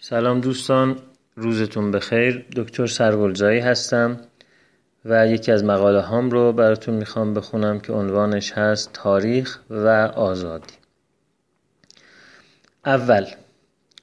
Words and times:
سلام 0.00 0.40
دوستان 0.40 0.96
روزتون 1.36 1.90
بخیر. 1.90 2.46
دکتر 2.56 2.86
سرگلزایی 2.86 3.60
هستم 3.60 4.20
و 5.04 5.28
یکی 5.28 5.52
از 5.52 5.64
مقاله 5.64 6.00
هام 6.00 6.30
رو 6.30 6.52
براتون 6.52 6.94
می‌خوام 6.94 7.34
بخونم 7.34 7.80
که 7.80 7.92
عنوانش 7.92 8.52
هست 8.52 8.90
تاریخ 8.92 9.58
و 9.70 9.88
آزادی. 10.16 10.74
اول 12.86 13.26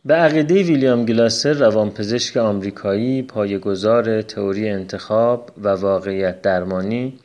به 0.06 0.14
عقیده 0.14 0.64
ویلیام 0.64 1.06
گلاسر 1.06 1.54
روانپزشک 1.54 2.38
آمریکایی 2.38 3.22
پایه‌گذار 3.22 4.22
تئوری 4.22 4.70
انتخاب 4.70 5.52
و 5.64 5.70
واقعیت 5.70 6.42
درمانی 6.42 7.20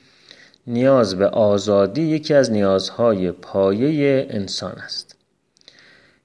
نیاز 0.66 1.18
به 1.18 1.26
آزادی 1.26 2.02
یکی 2.02 2.34
از 2.34 2.52
نیازهای 2.52 3.32
پایه 3.32 4.26
انسان 4.30 4.72
است. 4.72 5.17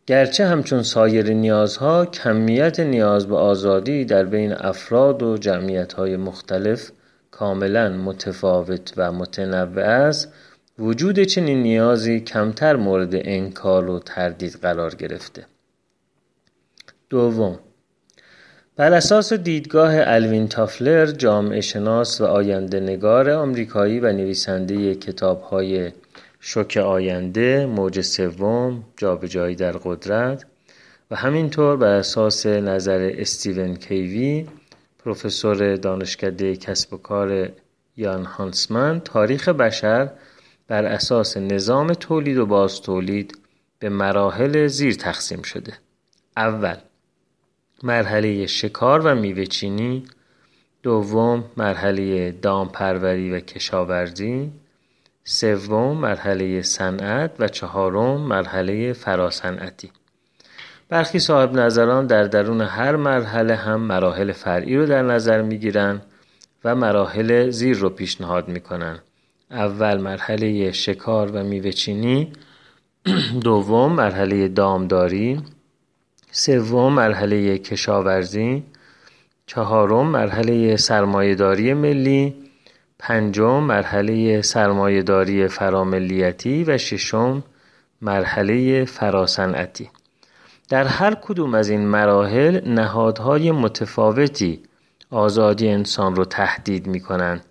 گرچه 0.07 0.45
همچون 0.45 0.83
سایر 0.83 1.33
نیازها 1.33 2.05
کمیت 2.05 2.79
نیاز 2.79 3.27
به 3.27 3.35
آزادی 3.35 4.05
در 4.05 4.23
بین 4.23 4.53
افراد 4.53 5.23
و 5.23 5.37
جمعیتهای 5.37 6.17
مختلف 6.17 6.91
کاملا 7.31 7.89
متفاوت 7.89 8.93
و 8.97 9.11
متنوع 9.11 9.83
است 9.83 10.33
وجود 10.79 11.19
چنین 11.19 11.63
نیازی 11.63 12.19
کمتر 12.19 12.75
مورد 12.75 13.11
انکار 13.13 13.89
و 13.89 13.99
تردید 13.99 14.53
قرار 14.61 14.95
گرفته. 14.95 15.45
دوم 17.09 17.59
بر 18.75 18.93
اساس 18.93 19.33
دیدگاه 19.33 19.93
الوین 19.97 20.47
تافلر 20.47 21.05
جامعه 21.05 21.61
شناس 21.61 22.21
و 22.21 22.25
آینده 22.25 22.79
نگار 22.79 23.29
آمریکایی 23.29 23.99
و 23.99 24.11
نویسنده 24.11 24.95
کتاب 24.95 25.41
های 25.41 25.91
شوک 26.45 26.77
آینده 26.77 27.65
موج 27.65 28.01
سوم 28.01 28.83
جابجایی 28.97 29.55
در 29.55 29.71
قدرت 29.71 30.45
و 31.11 31.15
همینطور 31.15 31.77
بر 31.77 31.93
اساس 31.93 32.45
نظر 32.45 33.11
استیون 33.17 33.75
کیوی 33.75 34.47
پروفسور 34.99 35.75
دانشکده 35.75 36.55
کسب 36.55 36.93
و 36.93 36.97
کار 36.97 37.49
یان 37.97 38.25
هانسمن 38.25 38.99
تاریخ 38.99 39.49
بشر 39.49 40.09
بر 40.67 40.85
اساس 40.85 41.37
نظام 41.37 41.93
تولید 41.93 42.37
و 42.37 42.45
باز 42.45 42.81
تولید 42.81 43.37
به 43.79 43.89
مراحل 43.89 44.67
زیر 44.67 44.93
تقسیم 44.93 45.41
شده. 45.41 45.73
اول 46.37 46.75
مرحله 47.83 48.47
شکار 48.47 49.01
و 49.01 49.15
میوه 49.15 49.45
چینی 49.45 50.03
دوم 50.83 51.43
مرحله 51.57 52.31
دامپروری 52.31 53.31
و 53.31 53.39
کشاورزی 53.39 54.51
سوم 55.23 55.97
مرحله 55.97 56.61
صنعت 56.61 57.31
و 57.39 57.47
چهارم 57.47 58.21
مرحله 58.21 58.93
فراصنعتی 58.93 59.91
برخی 60.89 61.19
صاحب 61.19 61.53
نظران 61.59 62.07
در 62.07 62.23
درون 62.23 62.61
هر 62.61 62.95
مرحله 62.95 63.55
هم 63.55 63.81
مراحل 63.81 64.31
فرعی 64.31 64.77
رو 64.77 64.85
در 64.85 65.01
نظر 65.01 65.41
می‌گیرن 65.41 66.01
و 66.63 66.75
مراحل 66.75 67.49
زیر 67.49 67.77
رو 67.77 67.89
پیشنهاد 67.89 68.47
می‌کنن. 68.47 68.99
اول 69.51 69.97
مرحله 69.97 70.71
شکار 70.71 71.31
و 71.31 71.43
میوه 71.43 71.71
چینی 71.71 72.33
دوم 73.43 73.93
مرحله 73.93 74.47
دامداری 74.47 75.41
سوم 76.31 76.93
مرحله 76.93 77.57
کشاورزی 77.57 78.63
چهارم 79.45 80.07
مرحله 80.07 80.77
سرمایهداری 80.77 81.73
ملی 81.73 82.42
پنجم 83.05 83.59
مرحله 83.59 84.41
سرمایهداری 84.41 85.47
فراملیتی 85.47 86.63
و 86.63 86.77
ششم 86.77 87.43
مرحله 88.01 88.85
فراصنعتی 88.85 89.89
در 90.69 90.83
هر 90.83 91.15
کدوم 91.15 91.53
از 91.53 91.69
این 91.69 91.87
مراحل 91.87 92.69
نهادهای 92.69 93.51
متفاوتی 93.51 94.59
آزادی 95.11 95.67
انسان 95.67 96.15
رو 96.15 96.25
تهدید 96.25 96.87
می 96.87 96.99
کنند 96.99 97.45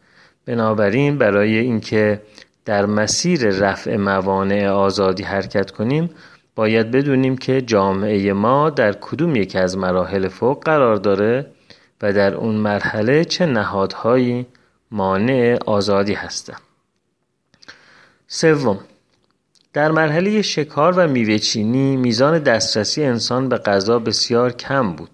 بنابراین 0.47 1.19
برای 1.19 1.59
اینکه 1.59 2.23
در 2.65 2.87
مسیر 2.87 3.49
رفع 3.49 3.97
موانع 3.97 4.69
آزادی 4.69 5.23
حرکت 5.23 5.71
کنیم 5.71 6.11
باید 6.55 6.91
بدونیم 6.91 7.37
که 7.37 7.63
جامعه 7.63 8.33
ما 8.33 8.71
در 8.71 8.93
کدوم 8.93 9.37
یک 9.37 9.57
از 9.57 9.79
مراحل 9.79 10.29
فوق 10.29 10.65
قرار 10.65 10.97
داره 10.97 11.47
و 12.03 12.13
در 12.13 12.35
اون 12.35 12.55
مرحله 12.55 13.25
چه 13.25 13.47
نهادهایی 13.47 14.47
مانع 14.93 15.59
آزادی 15.67 16.15
هستند. 16.15 16.61
سوم 18.27 18.81
در 19.73 19.91
مرحله 19.91 20.43
شکار 20.43 20.93
و 20.97 21.09
میوهچینی 21.09 21.97
میزان 21.97 22.39
دسترسی 22.39 23.05
انسان 23.05 23.49
به 23.49 23.59
غذا 23.59 23.99
بسیار 23.99 24.53
کم 24.53 24.93
بود 24.93 25.11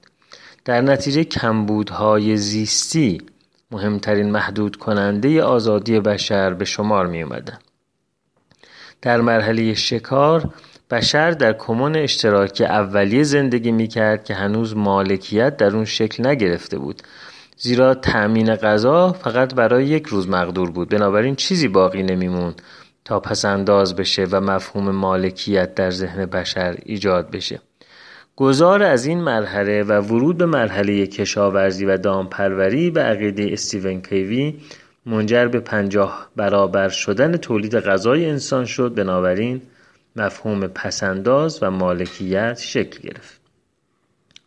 در 0.64 0.80
نتیجه 0.80 1.24
کمبودهای 1.24 2.36
زیستی 2.36 3.22
مهمترین 3.70 4.30
محدود 4.30 4.76
کننده 4.76 5.42
آزادی 5.42 6.00
بشر 6.00 6.54
به 6.54 6.64
شمار 6.64 7.06
می 7.06 7.22
اومدن. 7.22 7.58
در 9.02 9.20
مرحله 9.20 9.74
شکار 9.74 10.50
بشر 10.90 11.30
در 11.30 11.52
کمون 11.52 11.96
اشتراکی 11.96 12.64
اولیه 12.64 13.22
زندگی 13.22 13.72
می 13.72 13.88
کرد 13.88 14.24
که 14.24 14.34
هنوز 14.34 14.76
مالکیت 14.76 15.56
در 15.56 15.76
اون 15.76 15.84
شکل 15.84 16.26
نگرفته 16.26 16.78
بود 16.78 17.02
زیرا 17.60 17.94
تأمین 17.94 18.54
غذا 18.54 19.12
فقط 19.12 19.54
برای 19.54 19.86
یک 19.86 20.06
روز 20.06 20.28
مقدور 20.28 20.70
بود. 20.70 20.88
بنابراین 20.88 21.36
چیزی 21.36 21.68
باقی 21.68 22.02
نمیمون 22.02 22.54
تا 23.04 23.20
پسنداز 23.20 23.96
بشه 23.96 24.26
و 24.30 24.40
مفهوم 24.40 24.90
مالکیت 24.90 25.74
در 25.74 25.90
ذهن 25.90 26.26
بشر 26.26 26.76
ایجاد 26.82 27.30
بشه. 27.30 27.60
گذار 28.36 28.82
از 28.82 29.06
این 29.06 29.20
مرحله 29.20 29.82
و 29.82 30.00
ورود 30.00 30.38
به 30.38 30.46
مرحله 30.46 31.06
کشاورزی 31.06 31.84
و 31.84 31.96
دامپروری 31.96 32.90
به 32.90 33.00
عقیده 33.02 33.48
استیون 33.52 34.00
کیوی 34.02 34.60
منجر 35.06 35.46
به 35.46 35.60
پنجاه 35.60 36.28
برابر 36.36 36.88
شدن 36.88 37.36
تولید 37.36 37.74
غذای 37.74 38.30
انسان 38.30 38.64
شد. 38.64 38.94
بنابراین 38.94 39.62
مفهوم 40.16 40.66
پسنداز 40.66 41.58
و 41.62 41.70
مالکیت 41.70 42.58
شکل 42.58 43.08
گرفت. 43.08 43.40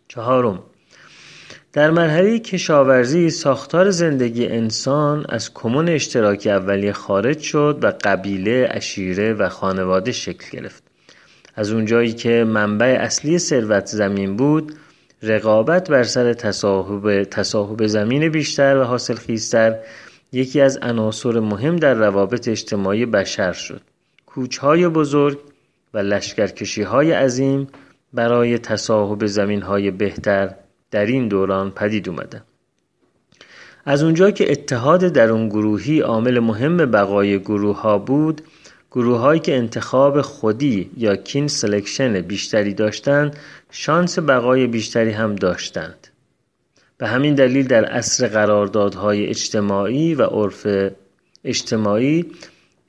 چهارم 0.08 0.64
در 1.74 1.92
مرحله 1.92 2.40
کشاورزی 2.40 3.30
ساختار 3.30 3.90
زندگی 3.90 4.48
انسان 4.48 5.26
از 5.30 5.54
کمون 5.54 5.90
اشتراکی 5.90 6.50
اولیه 6.50 6.94
خارج 6.94 7.40
شد 7.40 7.80
و 7.82 7.94
قبیله، 8.04 8.68
اشیره 8.72 9.34
و 9.34 9.50
خانواده 9.50 10.12
شکل 10.12 10.58
گرفت. 10.58 10.84
از 11.56 11.72
اونجایی 11.72 12.14
که 12.14 12.44
منبع 12.44 12.98
اصلی 13.00 13.40
ثروت 13.40 13.86
زمین 13.86 14.38
بود، 14.38 14.74
رقابت 15.24 15.90
بر 15.90 16.04
سر 16.04 16.34
تصاحب, 16.34 17.24
تصاحب 17.24 17.88
زمین 17.88 18.30
بیشتر 18.30 18.78
و 18.78 18.84
حاصل 18.84 19.16
خیزتر 19.16 19.76
یکی 20.32 20.62
از 20.62 20.78
عناصر 20.78 21.40
مهم 21.40 21.76
در 21.76 21.94
روابط 21.94 22.48
اجتماعی 22.48 23.06
بشر 23.06 23.54
شد. 23.54 23.82
کوچهای 24.26 24.88
بزرگ 24.88 25.40
و 25.94 25.98
لشکرکشی 25.98 26.82
های 26.82 27.12
عظیم 27.12 27.68
برای 28.14 28.58
تصاحب 28.58 29.26
زمین 29.26 29.62
های 29.62 29.92
بهتر 29.92 30.56
در 30.92 31.06
این 31.06 31.28
دوران 31.28 31.72
پدید 31.72 32.10
اومدن 32.10 32.42
از 33.86 34.04
اونجا 34.04 34.32
که 34.32 34.52
اتحاد 34.52 35.00
درون 35.02 35.50
گروهی 35.50 36.00
عامل 36.00 36.40
مهم 36.40 36.78
بقای 36.78 37.40
گروه 37.40 37.82
ها 37.82 37.98
بود 37.98 38.42
گروه 38.92 39.20
هایی 39.20 39.40
که 39.40 39.58
انتخاب 39.58 40.22
خودی 40.22 40.92
یا 40.98 41.16
kin 41.16 41.48
selection 41.48 42.22
بیشتری 42.22 42.74
داشتند 42.74 43.38
شانس 43.72 44.20
بقای 44.20 44.68
بیشتری 44.68 45.12
هم 45.12 45.36
داشتند. 45.36 46.08
به 46.98 47.08
همین 47.08 47.36
دلیل 47.36 47.68
در 47.68 47.86
عصر 47.86 48.28
قراردادهای 48.28 49.26
اجتماعی 49.28 50.16
و 50.16 50.24
عرف 50.24 50.68
اجتماعی 51.44 52.26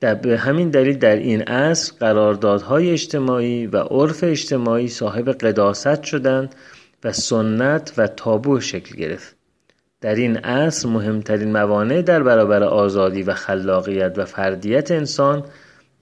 در 0.01 0.15
به 0.15 0.39
همین 0.39 0.71
دلیل 0.71 0.99
در 0.99 1.17
این 1.17 1.43
عصر 1.43 1.93
قراردادهای 2.01 2.91
اجتماعی 2.91 3.67
و 3.67 3.77
عرف 3.77 4.25
اجتماعی 4.25 4.89
صاحب 4.89 5.33
قداست 5.33 6.03
شدند 6.03 6.55
و 7.05 7.13
سنت 7.13 7.93
و 7.97 8.07
تابو 8.07 8.61
شکل 8.61 8.97
گرفت. 8.97 9.37
در 10.01 10.15
این 10.15 10.37
عصر 10.37 10.89
مهمترین 10.89 11.53
موانع 11.53 12.03
در 12.03 12.23
برابر 12.23 12.63
آزادی 12.63 13.23
و 13.23 13.35
خلاقیت 13.35 14.19
و 14.19 14.25
فردیت 14.25 14.91
انسان 14.91 15.45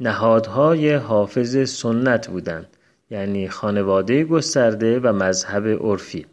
نهادهای 0.01 0.95
حافظ 0.95 1.71
سنت 1.71 2.29
بودند 2.29 2.67
یعنی 3.11 3.49
خانواده 3.49 4.25
گسترده 4.25 5.01
و 5.01 5.13
مذهب 5.13 5.67
عرفی. 5.67 6.27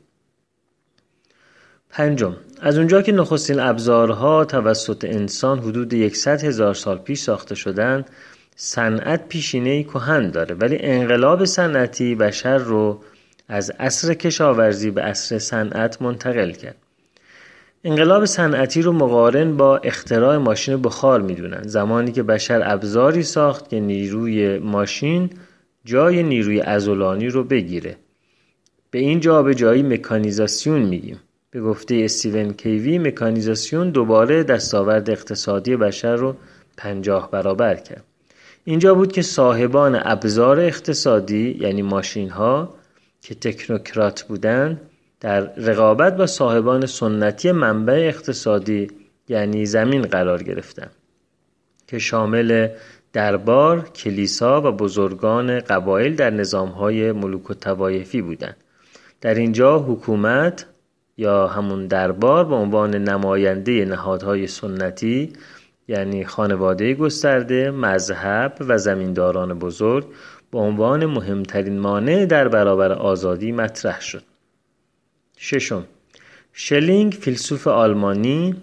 پنجم 1.90 2.36
از 2.62 2.78
اونجا 2.78 3.02
که 3.02 3.12
نخستین 3.12 3.60
ابزارها 3.60 4.46
توسط 4.46 5.06
انسان 5.06 5.60
حدود 5.60 5.94
یکصد 5.94 6.44
هزار 6.44 6.74
سال 6.74 6.98
پیش 6.98 7.20
ساخته 7.20 7.56
شدند 7.56 8.10
صنعت 8.56 9.28
پیشینه 9.28 9.84
کهن 9.84 10.30
داره 10.32 10.56
ولی 10.56 10.78
انقلاب 10.80 11.46
صنعتی 11.46 12.16
بشر 12.16 12.58
رو 12.58 13.02
از 13.48 13.70
عصر 13.70 14.14
کشاورزی 14.14 14.92
به 14.92 15.02
عصر 15.02 15.40
صنعت 15.40 16.02
منتقل 16.02 16.52
کرد. 16.52 16.76
انقلاب 17.84 18.26
صنعتی 18.26 18.82
رو 18.82 18.92
مقارن 18.92 19.58
با 19.58 19.78
اختراع 19.78 20.38
ماشین 20.38 20.82
بخار 20.82 21.22
می‌دونن. 21.22 21.62
زمانی 21.64 22.12
که 22.12 22.24
بشر 22.24 22.62
ابزاری 22.66 23.24
ساخت 23.24 23.70
که 23.70 23.80
نیروی 23.80 24.60
ماشین 24.60 25.30
جای 25.86 26.24
نیروی 26.24 26.62
ازولانی 26.62 27.28
رو 27.28 27.44
بگیره. 27.44 27.90
به 27.90 27.98
به 28.98 29.00
این 29.00 29.20
جابجایی 29.20 29.84
مکانیزاسیون 29.84 30.82
میگیم. 30.82 31.20
به 31.52 31.62
گفته 31.62 31.96
استیون 31.96 32.54
کیوی 32.54 33.00
مکانیزاسیون 33.00 33.90
دوباره 33.90 34.44
دستاورد 34.44 35.10
اقتصادی 35.10 35.76
بشر 35.76 36.16
رو 36.16 36.36
پنجاه 36.78 37.32
برابر 37.32 37.76
کرد. 37.76 38.04
اینجا 38.64 38.94
بود 38.94 39.12
که 39.12 39.22
صاحبان 39.22 40.02
ابزار 40.04 40.60
اقتصادی 40.60 41.58
یعنی 41.62 41.82
ماشین 41.82 42.30
ها 42.30 42.77
که 43.28 43.36
تکنوکرات 43.36 44.24
بودند 44.24 44.82
در 45.20 45.40
رقابت 45.56 46.18
با 46.18 46.28
صاحبان 46.28 46.86
سنتی 46.86 47.52
منبع 47.52 47.94
اقتصادی 47.94 48.88
یعنی 49.28 49.66
زمین 49.66 50.02
قرار 50.02 50.44
گرفتند 50.44 50.92
که 51.88 52.00
شامل 52.00 52.70
دربار، 53.14 53.90
کلیسا 53.90 54.62
و 54.62 54.72
بزرگان 54.72 55.60
قبایل 55.60 56.16
در 56.16 56.30
نظامهای 56.30 57.12
ملوک 57.12 57.50
و 57.50 57.54
توایفی 57.54 58.22
بودند. 58.22 58.58
در 59.22 59.34
اینجا 59.34 59.80
حکومت 59.80 60.66
یا 61.18 61.48
همون 61.48 61.88
دربار 61.88 62.46
به 62.46 62.56
عنوان 62.56 62.96
نماینده 62.96 63.86
نهادهای 63.86 64.48
سنتی 64.48 65.34
یعنی 65.88 66.26
خانواده 66.26 66.94
گسترده، 66.94 67.72
مذهب 67.72 68.58
و 68.60 68.78
زمینداران 68.78 69.60
بزرگ 69.60 70.06
به 70.52 70.60
عنوان 70.60 71.06
مهمترین 71.06 71.80
مانع 71.80 72.26
در 72.26 72.48
برابر 72.48 72.92
آزادی 72.92 73.52
مطرح 73.52 74.02
شد. 74.02 74.24
ششم 75.38 75.86
شلینگ 76.54 77.14
فیلسوف 77.14 77.68
آلمانی 77.68 78.56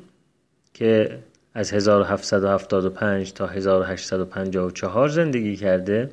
که 0.74 1.18
از 1.54 1.72
1775 1.72 3.32
تا 3.32 3.46
1854 3.46 5.08
زندگی 5.08 5.56
کرده 5.56 6.10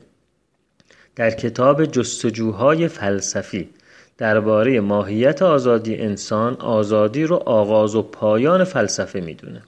در 1.15 1.31
کتاب 1.31 1.85
جستجوهای 1.85 2.87
فلسفی 2.87 3.69
درباره 4.17 4.79
ماهیت 4.79 5.41
آزادی 5.41 5.95
انسان 5.95 6.53
آزادی 6.53 7.23
رو 7.23 7.35
آغاز 7.35 7.95
و 7.95 8.01
پایان 8.01 8.63
فلسفه 8.63 9.19
می‌دونه 9.19 9.61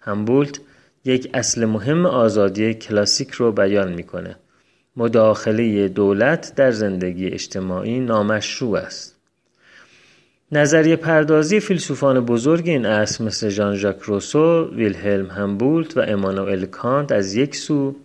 همبولت 0.00 0.60
یک 1.04 1.30
اصل 1.34 1.64
مهم 1.64 2.06
آزادی 2.06 2.74
کلاسیک 2.74 3.30
رو 3.30 3.52
بیان 3.52 3.92
می‌کنه. 3.92 4.36
مداخله 4.96 5.88
دولت 5.88 6.52
در 6.56 6.70
زندگی 6.70 7.26
اجتماعی 7.26 8.00
نامشروع 8.00 8.78
است. 8.78 9.16
نظریه 10.52 10.96
پردازی 10.96 11.60
فیلسوفان 11.60 12.20
بزرگ 12.20 12.68
این 12.68 12.86
اصل 12.86 13.24
مثل 13.24 13.48
ژان 13.48 13.76
ژاک 13.76 14.00
روسو، 14.00 14.70
ویلهلم 14.74 15.30
همبولت 15.30 15.96
و 15.96 16.00
امانوئل 16.00 16.64
کانت 16.64 17.12
از 17.12 17.34
یک 17.34 17.56
سو 17.56 17.96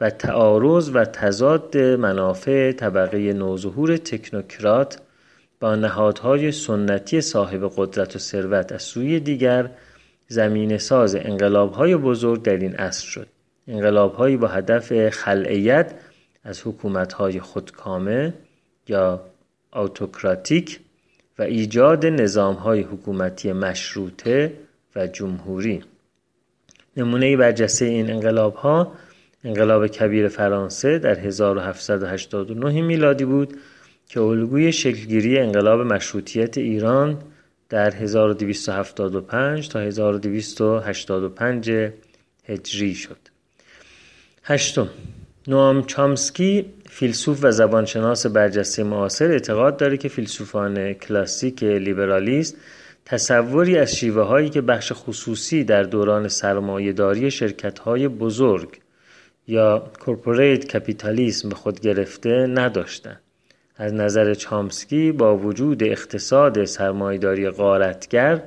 و 0.00 0.10
تعارض 0.10 0.90
و 0.94 1.04
تضاد 1.04 1.76
منافع 1.76 2.72
طبقه 2.72 3.32
نوظهور 3.32 3.96
تکنوکرات 3.96 5.00
با 5.60 5.74
نهادهای 5.74 6.52
سنتی 6.52 7.20
صاحب 7.20 7.72
قدرت 7.76 8.16
و 8.16 8.18
ثروت 8.18 8.72
از 8.72 8.82
سوی 8.82 9.20
دیگر 9.20 9.70
زمین 10.28 10.78
ساز 10.78 11.14
انقلاب 11.14 11.72
های 11.72 11.96
بزرگ 11.96 12.42
در 12.42 12.56
این 12.56 12.74
عصر 12.74 13.06
شد. 13.06 13.26
انقلاب 13.68 14.14
هایی 14.14 14.36
با 14.36 14.48
هدف 14.48 15.08
خلعیت 15.08 15.94
از 16.44 16.66
حکومت 16.66 17.12
های 17.12 17.40
خودکامه 17.40 18.34
یا 18.88 19.20
autoکراتیک 19.72 20.80
و 21.38 21.42
ایجاد 21.42 22.06
نظام 22.06 22.54
های 22.54 22.80
حکومتی 22.80 23.52
مشروطه 23.52 24.52
و 24.96 25.06
جمهوری. 25.06 25.82
نمونه 26.96 27.36
برجسته 27.36 27.84
این 27.84 28.10
انقلاب 28.10 28.54
ها 28.54 28.92
انقلاب 29.44 29.86
کبیر 29.86 30.28
فرانسه 30.28 30.98
در 30.98 31.18
1789 31.18 32.82
میلادی 32.82 33.24
بود 33.24 33.58
که 34.08 34.20
الگوی 34.20 34.72
شکلگیری 34.72 35.38
انقلاب 35.38 35.80
مشروطیت 35.80 36.58
ایران 36.58 37.18
در 37.68 37.90
1275 37.90 39.68
تا 39.68 39.80
1285 39.80 41.70
هجری 42.44 42.94
شد. 42.94 43.18
هشتم 44.44 44.88
نوام 45.48 45.82
چامسکی 45.82 46.66
فیلسوف 46.90 47.38
و 47.42 47.50
زبانشناس 47.50 48.26
برجسته 48.26 48.82
معاصر 48.82 49.30
اعتقاد 49.30 49.76
داره 49.76 49.96
که 49.96 50.08
فیلسوفان 50.08 50.92
کلاسیک 50.92 51.62
لیبرالیست 51.62 52.56
تصوری 53.04 53.78
از 53.78 53.96
شیوه 53.96 54.22
هایی 54.22 54.48
که 54.48 54.60
بخش 54.60 54.92
خصوصی 54.94 55.64
در 55.64 55.82
دوران 55.82 56.28
سرمایهداری 56.28 57.30
شرکت 57.30 57.78
های 57.78 58.08
بزرگ 58.08 58.68
یا 59.48 59.90
کورپوریت 60.00 60.76
کپیتالیسم 60.76 61.48
به 61.48 61.54
خود 61.54 61.80
گرفته 61.80 62.46
نداشتند 62.46 63.20
از 63.76 63.94
نظر 63.94 64.34
چامسکی 64.34 65.12
با 65.12 65.36
وجود 65.36 65.84
اقتصاد 65.84 66.64
سرمایداری 66.64 67.50
غارتگر 67.50 68.42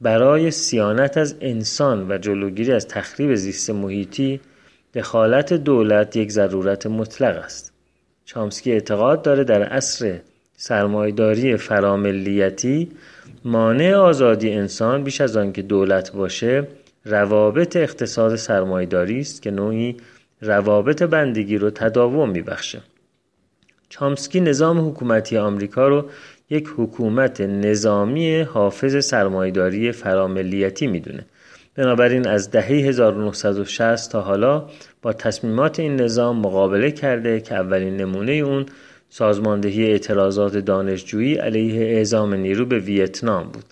برای 0.00 0.50
سیانت 0.50 1.16
از 1.16 1.36
انسان 1.40 2.10
و 2.10 2.18
جلوگیری 2.18 2.72
از 2.72 2.88
تخریب 2.88 3.34
زیست 3.34 3.70
محیطی 3.70 4.40
دخالت 4.94 5.52
دولت 5.52 6.16
یک 6.16 6.30
ضرورت 6.30 6.86
مطلق 6.86 7.36
است. 7.36 7.72
چامسکی 8.24 8.72
اعتقاد 8.72 9.22
داره 9.22 9.44
در 9.44 9.62
عصر 9.62 10.20
سرمایداری 10.56 11.56
فراملیتی 11.56 12.88
مانع 13.44 13.94
آزادی 13.94 14.50
انسان 14.50 15.04
بیش 15.04 15.20
از 15.20 15.36
آنکه 15.36 15.62
دولت 15.62 16.12
باشه 16.12 16.66
روابط 17.04 17.76
اقتصاد 17.76 18.36
سرمایداری 18.36 19.20
است 19.20 19.42
که 19.42 19.50
نوعی 19.50 19.96
روابط 20.44 21.02
بندگی 21.02 21.58
رو 21.58 21.70
تداوم 21.70 22.30
میبخشه. 22.30 22.80
چامسکی 23.88 24.40
نظام 24.40 24.88
حکومتی 24.88 25.38
آمریکا 25.38 25.88
رو 25.88 26.04
یک 26.50 26.68
حکومت 26.76 27.40
نظامی 27.40 28.40
حافظ 28.40 29.04
سرمایداری 29.04 29.92
فراملیتی 29.92 30.86
می‌دونه 30.86 31.26
بنابراین 31.74 32.28
از 32.28 32.50
دهه 32.50 32.66
1960 32.66 34.12
تا 34.12 34.20
حالا 34.20 34.68
با 35.02 35.12
تصمیمات 35.12 35.80
این 35.80 36.00
نظام 36.00 36.38
مقابله 36.38 36.90
کرده 36.90 37.40
که 37.40 37.54
اولین 37.54 37.96
نمونه 37.96 38.32
اون 38.32 38.66
سازماندهی 39.08 39.84
اعتراضات 39.84 40.56
دانشجویی 40.56 41.34
علیه 41.34 41.96
اعزام 41.96 42.34
نیرو 42.34 42.66
به 42.66 42.78
ویتنام 42.78 43.48
بود 43.48 43.64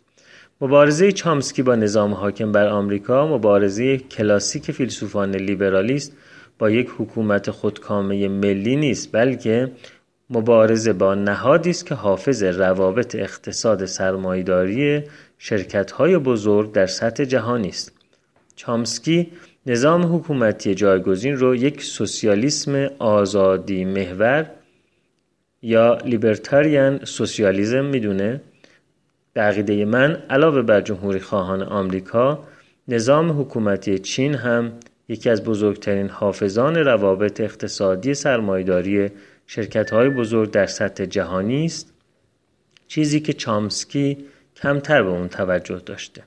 مبارزه 0.61 1.13
چامسکی 1.13 1.63
با 1.63 1.75
نظام 1.75 2.15
حاکم 2.15 2.53
بر 2.53 2.69
آمریکا 2.69 3.27
مبارزه 3.27 3.99
کلاسیک 3.99 4.71
فیلسوفان 4.71 5.37
لیبرالیست 5.37 6.13
با 6.59 6.71
یک 6.71 6.91
حکومت 6.99 7.51
خودکامه 7.51 8.29
ملی 8.29 8.77
نیست 8.77 9.09
بلکه 9.13 9.73
مبارزه 10.31 10.93
با 10.93 11.15
نهادی 11.15 11.71
است 11.71 11.87
که 11.87 11.95
حافظ 11.95 12.43
روابط 12.43 13.15
اقتصاد 13.15 13.85
سرمایداری 13.85 15.03
شرکت‌های 15.39 16.19
بزرگ 16.19 16.73
در 16.73 16.87
سطح 16.87 17.25
جهانی 17.25 17.69
است. 17.69 17.93
چامسکی 18.57 19.33
نظام 19.67 20.17
حکومتی 20.17 20.75
جایگزین 20.75 21.37
رو 21.37 21.55
یک 21.55 21.83
سوسیالیسم 21.83 22.91
آزادی 22.99 23.85
محور 23.85 24.51
یا 25.63 25.99
لیبرتاریان 26.05 27.05
سوسیالیزم 27.05 27.85
می‌دونه. 27.85 28.41
به 29.33 29.41
عقیده 29.41 29.85
من 29.85 30.23
علاوه 30.31 30.63
بر 30.63 30.81
جمهوری 30.81 31.21
خواهان 31.21 31.63
آمریکا 31.63 32.45
نظام 32.89 33.41
حکومتی 33.41 33.99
چین 33.99 34.35
هم 34.35 34.73
یکی 35.13 35.31
از 35.31 35.45
بزرگترین 35.45 36.09
حافظان 36.09 36.77
روابط 36.77 37.41
اقتصادی 37.41 38.15
سرمایداری 38.15 39.11
شرکت 39.47 39.91
های 39.91 40.09
بزرگ 40.09 40.51
در 40.51 40.67
سطح 40.67 41.05
جهانی 41.05 41.65
است 41.65 41.93
چیزی 42.89 43.21
که 43.21 43.33
چامسکی 43.33 44.19
کمتر 44.57 45.03
به 45.03 45.11
اون 45.11 45.29
توجه 45.29 45.83
داشته. 45.87 46.23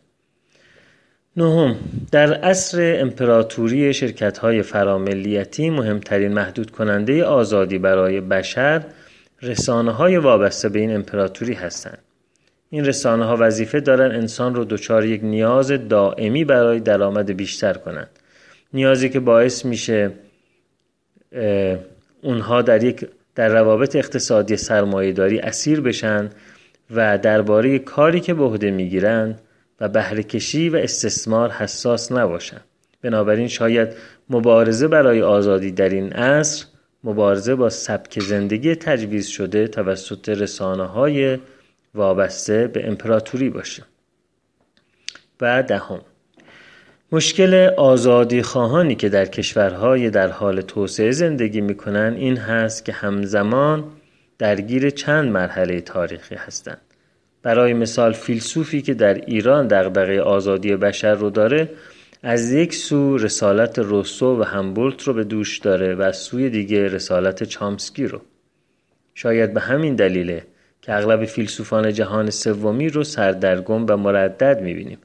نهم 1.38 1.76
در 2.12 2.34
عصر 2.34 2.98
امپراتوری 3.02 3.94
شرکت 3.94 4.38
های 4.38 4.62
فراملیتی 4.62 5.70
مهمترین 5.70 6.34
محدود 6.34 6.72
کننده 6.72 7.24
آزادی 7.24 7.78
برای 7.78 8.22
بشر 8.22 8.84
رسانه 9.42 9.92
های 9.92 10.18
وابسته 10.18 10.70
به 10.70 10.80
این 10.80 10.96
امپراتوری 10.96 11.54
هستند. 11.54 12.00
این 12.70 12.86
رسانه 12.86 13.26
ها 13.26 13.38
وظیفه 13.40 13.80
دارن 13.80 14.12
انسان 14.12 14.56
رو 14.56 14.66
دچار 14.66 15.06
یک 15.06 15.24
نیاز 15.24 15.72
دائمی 15.72 16.46
برای 16.46 16.80
درآمد 16.80 17.32
بیشتر 17.32 17.74
کنند. 17.74 18.10
نیازی 18.74 19.10
که 19.10 19.20
باعث 19.20 19.66
میشه 19.66 20.12
اونها 22.22 22.62
در 22.62 22.84
یک 22.84 23.08
در 23.36 23.50
روابط 23.50 23.96
اقتصادی 23.96 24.58
سرمایهداری 24.58 25.40
اسیر 25.40 25.82
بشن 25.82 26.30
و 26.92 27.18
درباره 27.18 27.80
کاری 27.80 28.20
که 28.20 28.34
به 28.34 28.44
عهده 28.44 28.72
می‌گیرند 28.72 29.42
و 29.80 29.90
بهره 29.90 30.24
کشی 30.24 30.70
و 30.70 30.76
استثمار 30.76 31.52
حساس 31.52 32.12
نباشند 32.12 32.64
بنابراین 33.02 33.48
شاید 33.48 33.90
مبارزه 34.30 34.88
برای 34.88 35.22
آزادی 35.22 35.72
در 35.72 35.90
این 35.90 36.14
عصر 36.14 36.66
مبارزه 37.04 37.56
با 37.56 37.70
سبک 37.70 38.20
زندگی 38.20 38.76
تجویز 38.76 39.28
شده 39.28 39.68
توسط 39.68 40.30
رسانه 40.30 40.86
های 40.86 41.38
وابسته 41.96 42.68
به 42.68 42.88
امپراتوری 42.88 43.50
باشه. 43.50 43.84
و 45.42 45.64
دهم 45.64 46.02
مشکل 47.12 47.54
آزادی 47.78 48.42
خواهانی 48.42 48.96
که 48.96 49.10
در 49.10 49.26
کشورهای 49.26 50.10
در 50.10 50.28
حال 50.28 50.62
توسعه 50.62 51.12
زندگی 51.12 51.62
می‌کنن 51.62 52.16
این 52.18 52.38
هست 52.38 52.86
که 52.86 52.92
همزمان 52.92 53.84
درگیر 54.38 54.90
چند 54.90 55.32
مرحله 55.32 55.82
تاریخی 55.82 56.36
هستند. 56.36 56.82
برای 57.44 57.74
مثال 57.74 58.14
فیلسوفی 58.14 58.82
که 58.82 58.94
در 58.94 59.14
ایران 59.14 59.68
دغدغه 59.68 60.22
آزادی 60.22 60.76
بشر 60.76 61.14
رو 61.14 61.30
داره 61.30 61.70
از 62.24 62.52
یک 62.52 62.74
سو 62.74 63.18
رسالت 63.18 63.80
روسو 63.80 64.40
و 64.40 64.44
همبولت 64.44 65.04
رو 65.04 65.14
به 65.14 65.24
دوش 65.24 65.58
داره 65.58 65.96
و 65.96 66.02
از 66.02 66.18
سوی 66.18 66.50
دیگه 66.50 66.88
رسالت 66.88 67.44
چامسکی 67.44 68.08
رو. 68.08 68.22
شاید 69.14 69.54
به 69.54 69.60
همین 69.60 69.96
دلیله 69.96 70.44
که 70.82 70.94
اغلب 70.94 71.26
فیلسوفان 71.26 71.94
جهان 71.94 72.30
سومی 72.30 72.90
رو 72.90 73.04
سردرگم 73.04 73.86
و 73.90 73.98
مردد 73.98 74.62
می‌بینیم. 74.62 74.98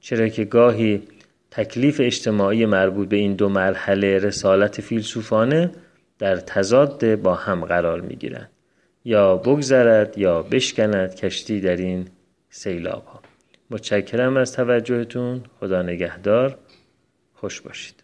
چرا 0.00 0.28
که 0.28 0.44
گاهی 0.44 1.02
تکلیف 1.50 2.00
اجتماعی 2.04 2.66
مربوط 2.66 3.08
به 3.08 3.16
این 3.16 3.34
دو 3.34 3.48
مرحله 3.48 4.18
رسالت 4.18 4.80
فیلسوفانه 4.80 5.70
در 6.18 6.36
تضاد 6.36 7.14
با 7.14 7.34
هم 7.34 7.64
قرار 7.64 8.00
می‌گیرند 8.00 8.50
یا 9.04 9.36
بگذرد 9.36 10.18
یا 10.18 10.42
بشکند 10.42 11.14
کشتی 11.14 11.60
در 11.60 11.76
این 11.76 12.08
سیلاب 12.50 13.04
ها 13.04 13.22
متشکرم 13.70 14.36
از 14.36 14.52
توجهتون. 14.52 15.42
خدا 15.60 15.82
نگهدار. 15.82 16.58
خوش 17.34 17.60
باشید. 17.60 18.02